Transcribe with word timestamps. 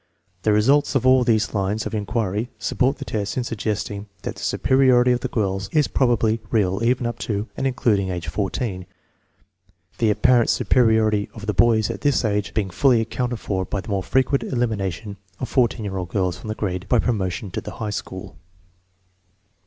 The 0.41 0.51
results 0.51 0.95
of 0.95 1.05
all 1.05 1.23
these 1.23 1.53
lines 1.53 1.85
of 1.85 1.93
inquiry 1.93 2.49
support 2.57 2.97
the 2.97 3.05
tests 3.05 3.37
in 3.37 3.43
suggesting 3.43 4.07
that 4.23 4.33
the 4.37 4.41
superiority 4.41 5.11
of 5.11 5.19
the 5.19 5.27
girls 5.27 5.69
is 5.71 5.87
probably 5.87 6.39
real 6.49 6.83
even 6.83 7.05
up 7.05 7.19
to 7.19 7.47
and 7.55 7.67
in 7.67 7.75
cluding 7.75 8.09
age 8.09 8.27
14, 8.27 8.87
the 9.99 10.09
apparent 10.09 10.49
superiority 10.49 11.29
of 11.35 11.45
the 11.45 11.53
boys 11.53 11.91
at 11.91 12.01
this 12.01 12.25
age 12.25 12.51
being 12.55 12.71
fully 12.71 12.99
accounted 12.99 13.39
for 13.39 13.63
by 13.63 13.79
the 13.79 13.89
more 13.89 14.01
frequent 14.01 14.41
elimination 14.43 15.17
of 15.39 15.49
14 15.49 15.85
year 15.85 15.97
old 15.99 16.09
girls 16.09 16.35
from 16.35 16.47
the 16.47 16.55
grades 16.55 16.85
by 16.87 16.97
promo 16.97 17.29
tion 17.29 17.51
to 17.51 17.61
the 17.61 17.73
high 17.73 17.91
school. 17.91 18.35